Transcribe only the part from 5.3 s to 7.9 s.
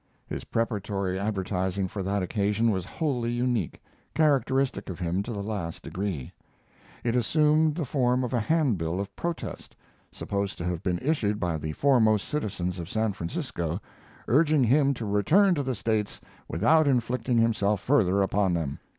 the last degree. It assumed the